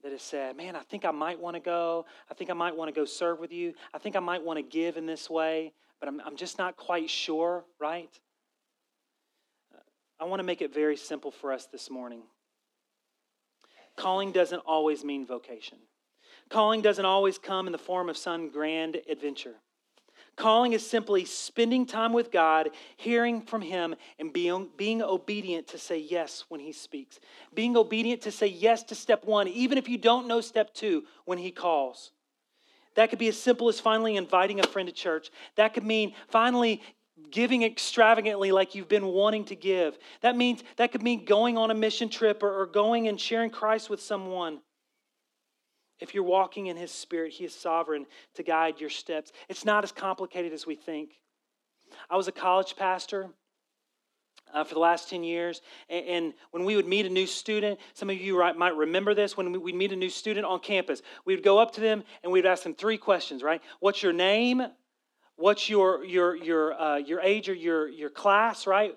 [0.02, 2.06] that have said, Man, I think I might want to go.
[2.30, 3.74] I think I might want to go serve with you.
[3.94, 6.76] I think I might want to give in this way, but I'm, I'm just not
[6.76, 8.10] quite sure, right?
[10.20, 12.22] I want to make it very simple for us this morning.
[13.96, 15.78] Calling doesn't always mean vocation.
[16.48, 19.56] Calling doesn't always come in the form of some grand adventure.
[20.36, 25.78] Calling is simply spending time with God, hearing from Him, and being, being obedient to
[25.78, 27.20] say yes when He speaks.
[27.54, 31.04] Being obedient to say yes to step one, even if you don't know step two
[31.26, 32.12] when He calls.
[32.94, 35.30] That could be as simple as finally inviting a friend to church.
[35.56, 36.82] That could mean finally
[37.30, 39.98] giving extravagantly like you've been wanting to give.
[40.22, 43.50] That means that could mean going on a mission trip or, or going and sharing
[43.50, 44.60] Christ with someone.
[46.02, 49.32] If you're walking in His Spirit, He is sovereign to guide your steps.
[49.48, 51.12] It's not as complicated as we think.
[52.10, 53.28] I was a college pastor.
[54.52, 55.62] Uh, for the last 10 years.
[55.88, 59.14] And, and, when we would meet a new student, some of you right, might remember
[59.14, 59.34] this.
[59.34, 62.04] When we, would meet a new student on campus, we would go up to them
[62.22, 63.62] and we'd ask them three questions, right?
[63.80, 64.62] What's your name?
[65.36, 68.94] What's your, your, your, uh, your age or your, your class, right?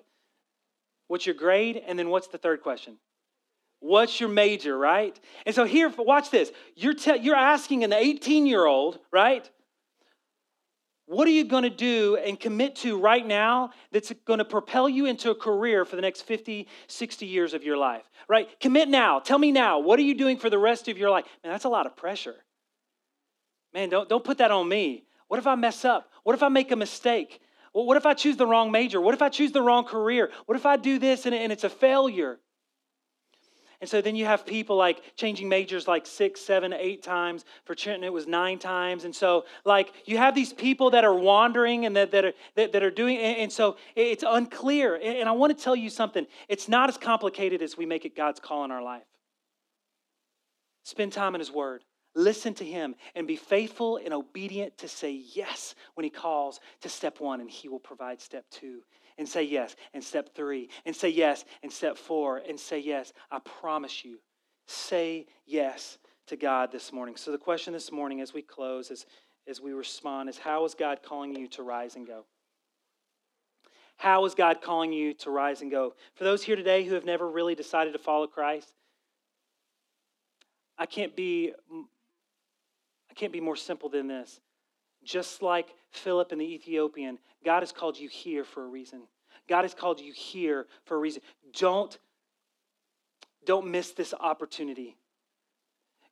[1.08, 1.82] What's your grade?
[1.86, 2.98] And then what's the third question?
[3.80, 5.18] What's your major, right?
[5.44, 6.50] And so here, watch this.
[6.74, 9.48] You're, te- you're asking an 18 year old, right?
[11.06, 14.88] What are you going to do and commit to right now that's going to propel
[14.88, 18.48] you into a career for the next 50, 60 years of your life, right?
[18.58, 19.20] Commit now.
[19.20, 19.78] Tell me now.
[19.78, 21.24] What are you doing for the rest of your life?
[21.44, 22.34] Man, that's a lot of pressure.
[23.72, 25.04] Man, don't, don't put that on me.
[25.28, 26.10] What if I mess up?
[26.24, 27.40] What if I make a mistake?
[27.72, 29.00] Well, what if I choose the wrong major?
[29.00, 30.30] What if I choose the wrong career?
[30.46, 32.40] What if I do this and, and it's a failure?
[33.80, 37.44] And so then you have people like changing majors like six, seven, eight times.
[37.64, 39.04] For Trenton, it was nine times.
[39.04, 42.72] And so, like, you have these people that are wandering and that, that, are, that,
[42.72, 44.94] that are doing, and, and so it's unclear.
[44.94, 48.04] And, and I want to tell you something it's not as complicated as we make
[48.04, 49.04] it God's call in our life.
[50.84, 51.82] Spend time in His Word.
[52.14, 56.88] Listen to him and be faithful and obedient to say yes when he calls to
[56.88, 58.80] step one, and he will provide step two
[59.18, 63.12] and say yes, and step three, and say yes, and step four, and say yes.
[63.30, 64.18] I promise you,
[64.66, 67.16] say yes to God this morning.
[67.16, 69.06] So, the question this morning as we close, as,
[69.48, 72.24] as we respond, is how is God calling you to rise and go?
[73.96, 75.94] How is God calling you to rise and go?
[76.14, 78.74] For those here today who have never really decided to follow Christ,
[80.78, 81.52] I can't be
[83.10, 84.40] I can't be more simple than this.
[85.06, 89.02] Just like Philip and the Ethiopian, God has called you here for a reason.
[89.48, 91.22] God has called you here for a reason.
[91.56, 91.96] Don't,
[93.46, 94.96] don't miss this opportunity.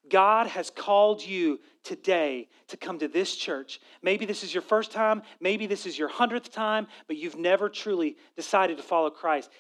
[0.09, 3.81] God has called you today to come to this church.
[4.03, 7.69] Maybe this is your first time, maybe this is your hundredth time, but you've never
[7.69, 9.51] truly decided to follow Christ.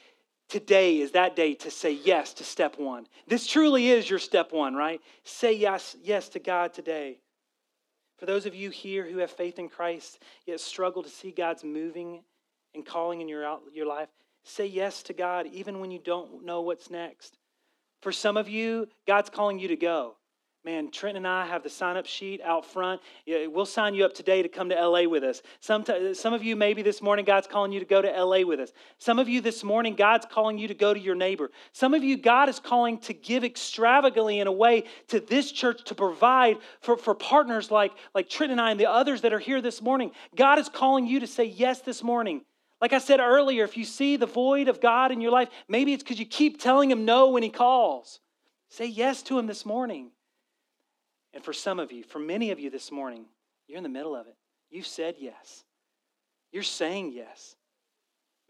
[0.49, 3.07] Today is that day to say yes to step one.
[3.26, 5.01] This truly is your step one, right?
[5.24, 7.18] Say yes, yes to God today.
[8.19, 11.65] For those of you here who have faith in Christ, yet struggle to see God's
[11.65, 12.23] moving
[12.75, 14.09] and calling in your, your life,
[14.45, 17.39] say yes to God even when you don't know what's next.
[18.03, 20.17] For some of you, God's calling you to go.
[20.65, 23.03] Man, Trent and I have the sign up sheet out front.
[23.27, 25.43] We'll sign you up today to come to LA with us.
[25.61, 25.85] Some,
[26.15, 28.73] some of you, maybe this morning, God's calling you to go to LA with us.
[28.97, 31.51] Some of you this morning, God's calling you to go to your neighbor.
[31.73, 35.85] Some of you, God is calling to give extravagantly in a way to this church
[35.85, 39.39] to provide for, for partners like, like Trent and I and the others that are
[39.39, 40.12] here this morning.
[40.35, 42.41] God is calling you to say yes this morning.
[42.81, 45.93] Like I said earlier, if you see the void of God in your life, maybe
[45.93, 48.21] it's because you keep telling Him no when He calls.
[48.71, 50.11] Say yes to Him this morning.
[51.35, 53.26] And for some of you, for many of you this morning,
[53.66, 54.37] you're in the middle of it.
[54.70, 55.64] You've said yes.
[56.53, 57.57] You're saying yes.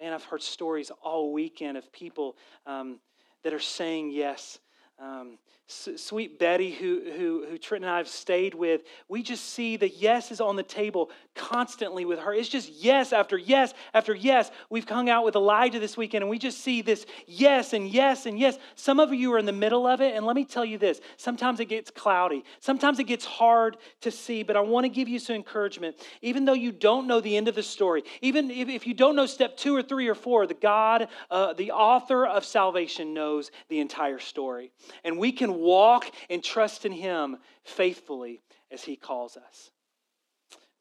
[0.01, 3.01] Man, I've heard stories all weekend of people um,
[3.43, 4.59] that are saying yes
[4.99, 9.77] um, sweet Betty, who, who, who Trent and I have stayed with, we just see
[9.77, 12.35] the yes is on the table constantly with her.
[12.35, 14.51] It's just yes after yes after yes.
[14.71, 18.27] We've hung out with Elijah this weekend and we just see this yes and yes
[18.27, 18.59] and yes.
[18.75, 21.01] Some of you are in the middle of it, and let me tell you this
[21.17, 25.09] sometimes it gets cloudy, sometimes it gets hard to see, but I want to give
[25.09, 25.97] you some encouragement.
[26.21, 29.17] Even though you don't know the end of the story, even if, if you don't
[29.17, 33.51] know step two or three or four, the God, uh, the author of salvation, knows
[33.69, 34.71] the entire story.
[35.05, 39.71] And we can walk and trust in Him faithfully as He calls us.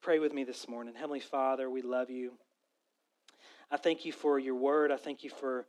[0.02, 0.96] Pray with me this morning.
[0.96, 2.34] Heavenly Father, we love you.
[3.72, 4.92] I thank you for your word.
[4.92, 5.66] I thank you for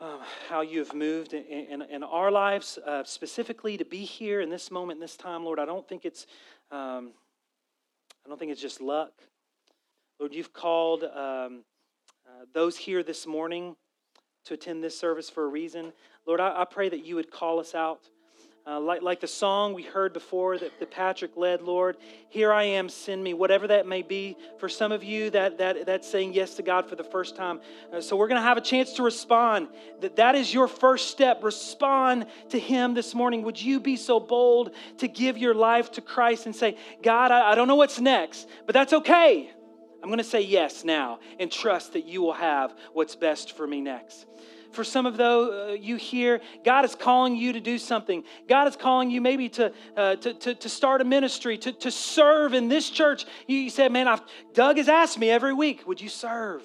[0.00, 4.40] um, how you have moved in, in, in our lives, uh, specifically to be here
[4.40, 5.58] in this moment, in this time, Lord.
[5.58, 6.26] I don't think it's,
[6.70, 7.12] um,
[8.24, 9.12] I don't think it's just luck.
[10.20, 11.64] Lord, you've called um,
[12.26, 13.76] uh, those here this morning
[14.44, 15.92] to attend this service for a reason.
[16.28, 18.00] Lord, I, I pray that you would call us out.
[18.66, 21.96] Uh, like, like the song we heard before that, that Patrick led, Lord,
[22.28, 24.36] here I am, send me, whatever that may be.
[24.58, 27.60] For some of you, that, that, that's saying yes to God for the first time.
[27.90, 29.68] Uh, so we're going to have a chance to respond.
[30.02, 31.42] That, that is your first step.
[31.42, 33.40] Respond to Him this morning.
[33.44, 37.52] Would you be so bold to give your life to Christ and say, God, I,
[37.52, 39.50] I don't know what's next, but that's okay.
[40.02, 43.66] I'm going to say yes now and trust that you will have what's best for
[43.66, 44.26] me next.
[44.72, 48.22] For some of those uh, you here, God is calling you to do something.
[48.48, 51.90] God is calling you maybe to, uh, to, to, to, start a ministry, to, to
[51.90, 53.24] serve in this church.
[53.46, 56.62] You, you said, Man, I've, Doug has asked me every week, would you serve?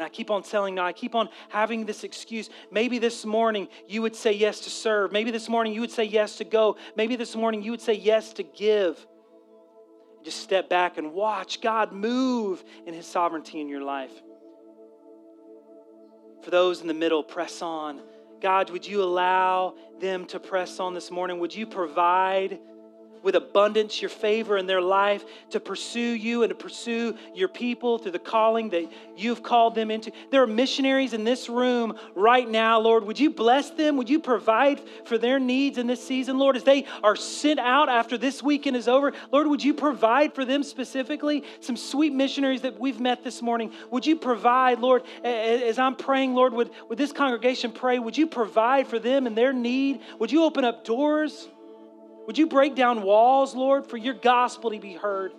[0.00, 2.48] And I keep on telling no, I keep on having this excuse.
[2.70, 5.12] Maybe this morning you would say yes to serve.
[5.12, 6.76] Maybe this morning you would say yes to go.
[6.96, 9.04] Maybe this morning you would say yes to give.
[10.24, 14.12] Just step back and watch God move in His sovereignty in your life.
[16.42, 18.00] For those in the middle, press on.
[18.40, 21.38] God, would you allow them to press on this morning?
[21.40, 22.58] Would you provide
[23.22, 27.98] with abundance your favor in their life to pursue you and to pursue your people
[27.98, 30.10] through the calling that you've called them into.
[30.30, 33.04] There are missionaries in this room right now, Lord.
[33.04, 33.96] Would you bless them?
[33.96, 37.88] Would you provide for their needs in this season, Lord, as they are sent out
[37.88, 39.12] after this weekend is over?
[39.30, 41.44] Lord, would you provide for them specifically?
[41.60, 43.72] Some sweet missionaries that we've met this morning.
[43.90, 47.98] Would you provide, Lord, as I'm praying, Lord, would, would this congregation pray?
[47.98, 50.00] Would you provide for them and their need?
[50.18, 51.48] Would you open up doors?
[52.30, 55.32] Would you break down walls, Lord, for your gospel to be heard?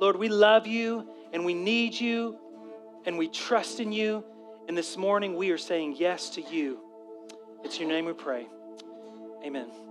[0.00, 2.38] Lord, we love you and we need you
[3.04, 4.22] and we trust in you.
[4.68, 6.78] And this morning we are saying yes to you.
[7.64, 8.46] It's your name we pray.
[9.44, 9.85] Amen.